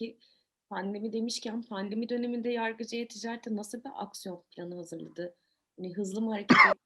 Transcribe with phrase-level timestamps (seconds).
[0.00, 0.18] Peki
[0.68, 5.34] pandemi demişken pandemi döneminde Yargıcı E-Ticaret'te nasıl bir aksiyon planı hazırladı?
[5.76, 6.80] Hani hızlı mı hareket et-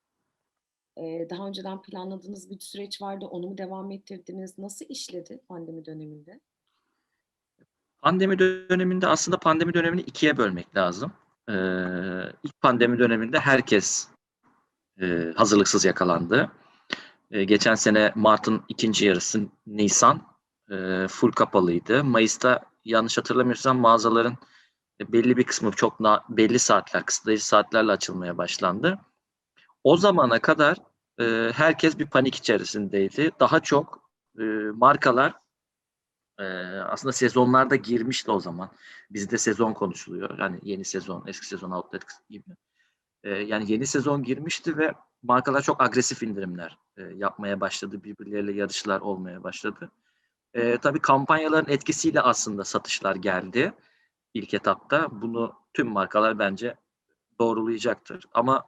[0.96, 4.58] Eee, daha önceden planladığınız bir süreç vardı, onu mu devam ettirdiniz?
[4.58, 6.40] Nasıl işledi pandemi döneminde?
[8.02, 11.12] Pandemi döneminde aslında pandemi dönemini ikiye bölmek lazım.
[11.48, 11.52] Ee,
[12.42, 14.08] ilk pandemi döneminde herkes
[15.00, 16.52] e, hazırlıksız yakalandı.
[17.30, 20.22] E, geçen sene Mart'ın ikinci yarısı Nisan
[20.70, 22.04] e, full kapalıydı.
[22.04, 24.36] Mayıs'ta yanlış hatırlamıyorsam mağazaların
[25.00, 28.98] e, belli bir kısmı çok na- belli saatler, kısıtlayıcı saatlerle açılmaya başlandı.
[29.84, 30.76] O zamana kadar
[31.20, 33.30] e, herkes bir panik içerisindeydi.
[33.40, 34.42] Daha çok e,
[34.74, 35.34] markalar
[36.38, 36.44] e,
[36.78, 38.70] aslında sezonlarda girmişti o zaman.
[39.10, 40.38] Bizde sezon konuşuluyor.
[40.38, 42.50] Yani yeni sezon, eski sezon outlet gibi.
[43.24, 48.04] E, yani yeni sezon girmişti ve markalar çok agresif indirimler e, yapmaya başladı.
[48.04, 49.90] Birbirleriyle yarışlar olmaya başladı.
[50.54, 53.72] E, tabii kampanyaların etkisiyle aslında satışlar geldi
[54.34, 55.08] ilk etapta.
[55.10, 56.74] Bunu tüm markalar bence
[57.40, 58.24] doğrulayacaktır.
[58.34, 58.66] Ama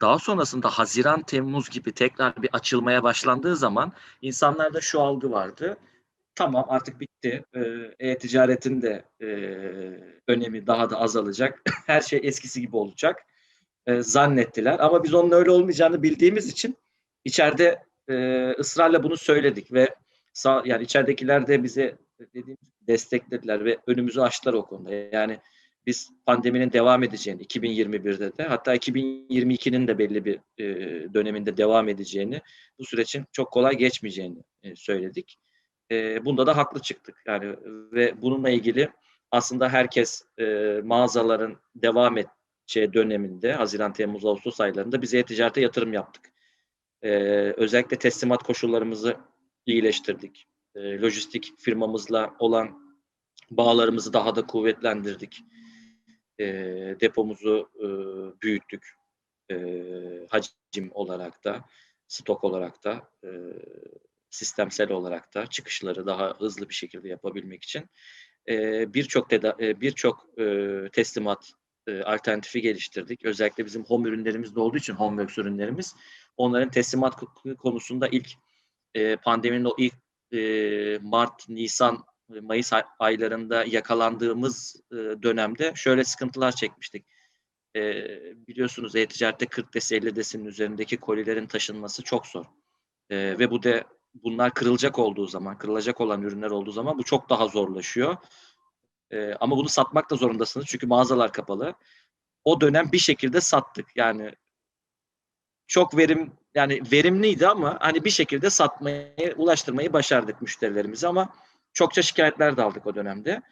[0.00, 5.76] daha sonrasında Haziran, Temmuz gibi tekrar bir açılmaya başlandığı zaman insanlarda şu algı vardı.
[6.34, 7.44] Tamam artık bitti.
[7.54, 7.60] Ee,
[7.98, 9.26] E-ticaretin de e,
[10.28, 11.62] önemi daha da azalacak.
[11.86, 13.22] Her şey eskisi gibi olacak.
[13.86, 14.78] e, zannettiler.
[14.78, 16.76] Ama biz onun öyle olmayacağını bildiğimiz için
[17.24, 19.94] içeride e, ısrarla bunu söyledik ve
[20.36, 24.94] sağ, yani içeridekiler de bize dediğimiz gibi desteklediler ve önümüzü açtılar o konuda.
[24.94, 25.38] Yani
[25.86, 30.64] biz pandeminin devam edeceğini 2021'de de hatta 2022'nin de belli bir e,
[31.14, 32.40] döneminde devam edeceğini
[32.78, 35.38] bu sürecin çok kolay geçmeyeceğini e, söyledik.
[35.90, 37.22] E, bunda da haklı çıktık.
[37.26, 37.56] Yani
[37.92, 38.90] ve bununla ilgili
[39.30, 40.44] aslında herkes e,
[40.84, 46.32] mağazaların devam edeceği döneminde Haziran, Temmuz, Ağustos aylarında biz e-ticarete yatırım yaptık.
[47.02, 47.10] E,
[47.56, 49.16] özellikle teslimat koşullarımızı
[49.66, 50.48] iyileştirdik.
[50.74, 52.96] E, lojistik firmamızla olan
[53.50, 55.42] bağlarımızı daha da kuvvetlendirdik.
[56.38, 56.46] E,
[57.00, 57.86] depomuzu e,
[58.42, 58.94] büyüttük.
[59.50, 59.56] E,
[60.28, 61.64] hacim olarak da,
[62.08, 63.28] stok olarak da, e,
[64.30, 67.84] sistemsel olarak da çıkışları daha hızlı bir şekilde yapabilmek için
[68.48, 71.52] e, birçok e, birçok e, teslimat
[71.86, 73.24] e, alternatifi geliştirdik.
[73.24, 75.94] Özellikle bizim home ürünlerimiz de olduğu için homeworks ürünlerimiz
[76.36, 78.28] onların teslimat ko- konusunda ilk
[78.96, 79.94] e, pandeminin o ilk
[80.32, 82.04] e, Mart, Nisan,
[82.42, 87.06] Mayıs ay- aylarında yakalandığımız e, dönemde şöyle sıkıntılar çekmiştik.
[87.76, 87.82] E,
[88.48, 92.44] biliyorsunuz e-ticarette 40 desi 50 desinin üzerindeki kolilerin taşınması çok zor.
[93.10, 93.84] E, ve bu da
[94.14, 98.16] bunlar kırılacak olduğu zaman, kırılacak olan ürünler olduğu zaman bu çok daha zorlaşıyor.
[99.10, 101.74] E, ama bunu satmak da zorundasınız çünkü mağazalar kapalı.
[102.44, 103.86] O dönem bir şekilde sattık.
[103.96, 104.32] Yani
[105.66, 111.28] çok verim yani verimliydi ama hani bir şekilde satmayı, ulaştırmayı başardık müşterilerimize ama
[111.72, 113.42] çokça şikayetler de aldık o dönemde.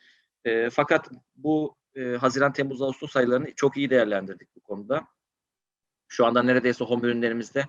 [0.44, 5.06] E, fakat bu e, Haziran, Temmuz, Ağustos aylarını çok iyi değerlendirdik bu konuda.
[6.09, 7.64] Şu anda neredeyse home ürünlerimizde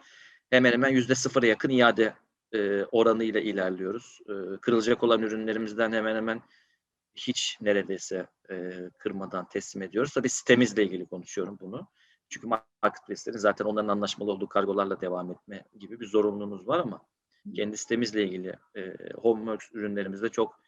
[0.50, 2.14] hemen hemen yüzde sıfıra yakın iade
[2.54, 4.20] e, oranıyla ilerliyoruz.
[4.30, 6.42] E, kırılacak olan ürünlerimizden hemen hemen
[7.16, 10.14] hiç neredeyse e, kırmadan teslim ediyoruz.
[10.14, 11.88] Tabii sitemizle ilgili konuşuyorum bunu.
[12.36, 17.02] Çünkü marketplace'lerin zaten onların anlaşmalı olduğu kargolarla devam etme gibi bir zorunluluğumuz var ama
[17.56, 20.60] kendi sitemizle ilgili e, Homeworks ürünlerimizde çok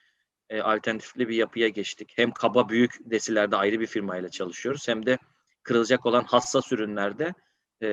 [0.49, 2.13] e, alternatifli bir yapıya geçtik.
[2.15, 5.17] Hem kaba büyük desilerde ayrı bir firmayla çalışıyoruz hem de
[5.63, 7.33] kırılacak olan hassas ürünlerde
[7.83, 7.89] e,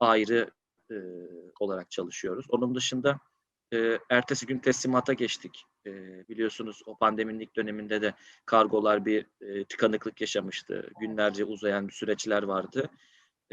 [0.00, 0.50] ayrı
[0.90, 0.96] e,
[1.60, 2.46] olarak çalışıyoruz.
[2.48, 3.20] Onun dışında
[3.74, 5.64] e, ertesi gün teslimata geçtik.
[5.86, 5.90] E,
[6.28, 8.14] biliyorsunuz o pandeminin ilk döneminde de
[8.46, 10.90] kargolar bir e, tıkanıklık yaşamıştı.
[11.00, 12.90] Günlerce uzayan süreçler vardı.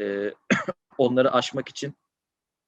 [0.00, 0.34] E,
[0.98, 1.94] onları aşmak için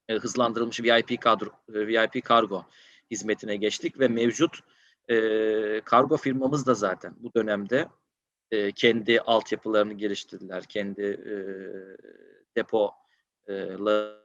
[0.09, 2.65] e, hızlandırılmış VIP kadro, e, VIP kargo
[3.11, 4.61] hizmetine geçtik ve mevcut
[5.09, 7.89] e, kargo firmamız da zaten bu dönemde
[8.51, 11.35] e, kendi altyapılarını geliştirdiler, kendi e,
[12.57, 14.17] depoları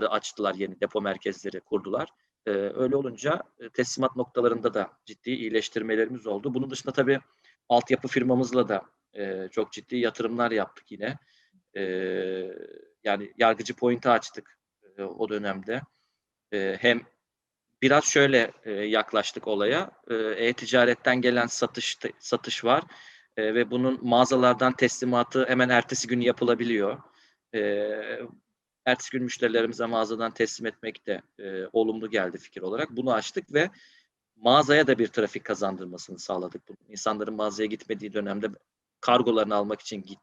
[0.00, 2.08] açtılar, yeni depo merkezleri kurdular.
[2.46, 6.54] E, öyle olunca e, teslimat noktalarında da ciddi iyileştirmelerimiz oldu.
[6.54, 7.20] Bunun dışında tabii
[7.68, 8.82] altyapı firmamızla da
[9.14, 11.18] e, çok ciddi yatırımlar yaptık yine.
[11.76, 11.82] E,
[13.04, 14.58] yani yargıcı point'i açtık
[14.98, 15.82] e, o dönemde.
[16.52, 17.00] E, hem
[17.82, 19.90] biraz şöyle e, yaklaştık olaya.
[20.36, 22.84] E-ticaretten gelen satış satış var
[23.36, 27.02] e, ve bunun mağazalardan teslimatı hemen ertesi gün yapılabiliyor.
[27.54, 27.60] E,
[28.86, 32.90] ertesi gün müşterilerimize mağazadan teslim etmek de e, olumlu geldi fikir olarak.
[32.90, 33.70] Bunu açtık ve
[34.36, 36.62] mağazaya da bir trafik kazandırmasını sağladık.
[36.88, 38.48] İnsanların mağazaya gitmediği dönemde
[39.00, 40.18] kargolarını almak için git,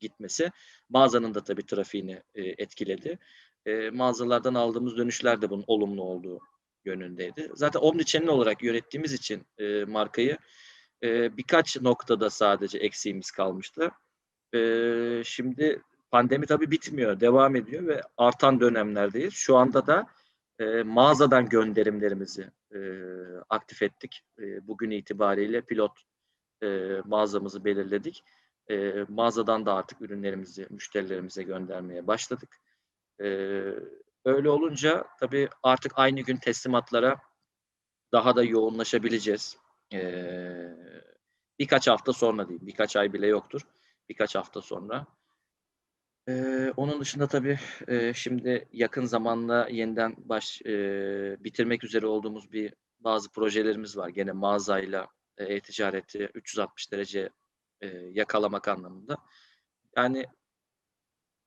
[0.00, 0.50] gitmesi
[0.88, 3.18] mağazanın da tabii trafiğini e, etkiledi.
[3.66, 6.38] E, mağazalardan aldığımız dönüşler de bunun olumlu olduğu
[6.84, 7.50] yönündeydi.
[7.54, 10.38] Zaten omnichannel olarak yönettiğimiz için e, markayı
[11.02, 13.90] e, birkaç noktada sadece eksiğimiz kalmıştı.
[14.54, 14.60] E,
[15.24, 19.34] şimdi pandemi tabii bitmiyor, devam ediyor ve artan dönemlerdeyiz.
[19.34, 20.06] Şu anda da
[20.58, 22.78] e, mağazadan gönderimlerimizi e,
[23.48, 24.22] aktif ettik.
[24.38, 26.00] E, bugün itibariyle pilot
[26.62, 26.66] e,
[27.04, 28.24] mağazamızı belirledik.
[28.70, 32.60] E, mağazadan da artık ürünlerimizi müşterilerimize göndermeye başladık.
[33.20, 33.24] E,
[34.24, 37.20] öyle olunca tabii artık aynı gün teslimatlara
[38.12, 39.56] daha da yoğunlaşabileceğiz.
[39.92, 40.00] E,
[41.58, 43.60] birkaç hafta sonra diyeyim, birkaç ay bile yoktur.
[44.08, 45.06] Birkaç hafta sonra.
[46.76, 50.72] Onun dışında tabii e, şimdi yakın zamanda yeniden baş e,
[51.40, 54.08] bitirmek üzere olduğumuz bir bazı projelerimiz var.
[54.08, 55.06] Gene mağazayla
[55.38, 57.30] e, e-ticareti 360 derece
[57.80, 59.16] e, yakalamak anlamında.
[59.96, 60.26] Yani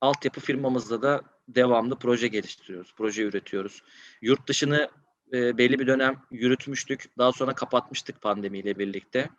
[0.01, 3.83] altyapı firmamızda da devamlı proje geliştiriyoruz, proje üretiyoruz.
[4.21, 4.89] Yurt dışını
[5.33, 7.17] e, belli bir dönem yürütmüştük.
[7.17, 9.29] Daha sonra kapatmıştık pandemiyle birlikte.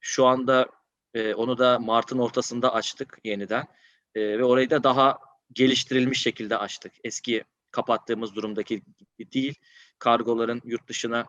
[0.00, 0.68] Şu anda
[1.14, 3.66] e, onu da Mart'ın ortasında açtık yeniden.
[4.14, 5.18] E, ve orayı da daha
[5.52, 6.92] geliştirilmiş şekilde açtık.
[7.04, 8.82] Eski kapattığımız durumdaki
[9.18, 9.54] gibi değil.
[9.98, 11.26] Kargoların yurt dışına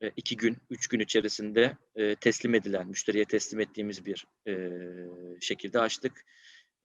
[0.00, 4.70] e, iki gün, üç gün içerisinde e, teslim edilen, müşteriye teslim ettiğimiz bir e,
[5.40, 6.24] şekilde açtık.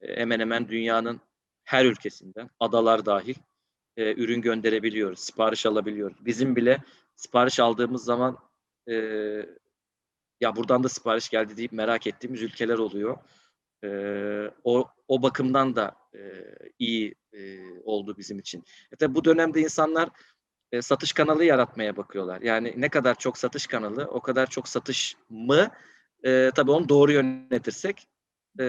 [0.02, 1.22] E, hemen hemen dünyanın
[1.64, 3.36] her ülkesinden, adalar dahil
[3.98, 6.26] e, ürün gönderebiliyoruz, sipariş alabiliyoruz.
[6.26, 6.84] Bizim bile
[7.16, 8.38] sipariş aldığımız zaman
[8.90, 8.94] e,
[10.42, 13.18] ya buradan da sipariş geldi deyip merak ettiğimiz ülkeler oluyor.
[13.84, 13.90] E,
[14.64, 16.20] o, o bakımdan da e,
[16.80, 18.64] iyi e, oldu bizim için.
[18.92, 20.10] E tabii bu dönemde insanlar
[20.72, 22.42] e, satış kanalı yaratmaya bakıyorlar.
[22.42, 25.72] Yani ne kadar çok satış kanalı, o kadar çok satış mı?
[26.26, 28.08] E, tabii onu doğru yönetirsek,
[28.60, 28.64] e,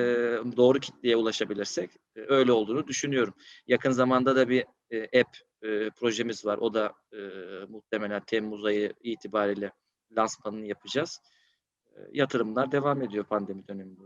[0.56, 3.34] doğru kitleye ulaşabilirsek e, öyle olduğunu düşünüyorum.
[3.66, 6.58] Yakın zamanda da bir e, app e, projemiz var.
[6.58, 7.18] O da e,
[7.68, 9.72] muhtemelen Temmuz ayı itibariyle
[10.16, 11.20] lansmanını yapacağız.
[11.86, 14.02] E, yatırımlar devam ediyor pandemi döneminde.